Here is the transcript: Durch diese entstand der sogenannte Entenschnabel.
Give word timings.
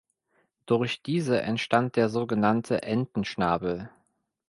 Durch 0.65 1.03
diese 1.03 1.43
entstand 1.43 1.95
der 1.95 2.09
sogenannte 2.09 2.81
Entenschnabel. 2.81 3.91